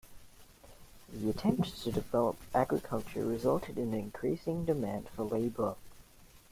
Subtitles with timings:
[1.13, 5.75] The attempt to develop agriculture resulted in an increasing demand for labour.